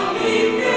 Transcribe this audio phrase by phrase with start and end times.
[0.00, 0.67] Amen.